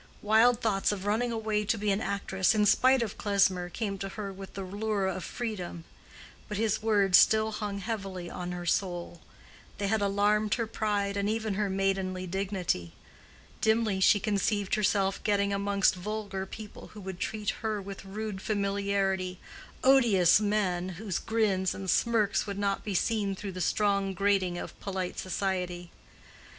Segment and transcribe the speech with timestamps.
[0.23, 4.09] Wild thoughts of running away to be an actress, in spite of Klesmer, came to
[4.09, 5.83] her with the lure of freedom;
[6.49, 9.21] but his words still hung heavily on her soul;
[9.77, 12.93] they had alarmed her pride and even her maidenly dignity:
[13.61, 20.39] dimly she conceived herself getting amongst vulgar people who would treat her with rude familiarity—odious
[20.41, 25.19] men, whose grins and smirks would not be seen through the strong grating of polite
[25.19, 25.91] society.